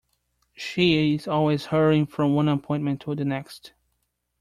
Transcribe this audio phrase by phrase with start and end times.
[0.55, 3.73] She is always hurrying from one appointment to the next.